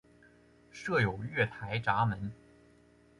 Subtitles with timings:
[0.71, 2.31] 设有月台闸门。